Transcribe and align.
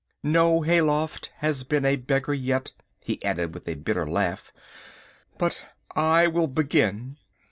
No 0.23 0.61
Hayloft 0.63 1.29
has 1.41 1.63
been 1.63 1.85
a 1.85 1.95
beggar 1.95 2.33
yet," 2.33 2.71
he 2.99 3.23
added 3.23 3.53
with 3.53 3.67
a 3.67 3.75
bitter 3.75 4.09
laugh, 4.09 4.51
"but 5.37 5.61
I 5.95 6.25
will 6.25 6.47
begin." 6.47 7.17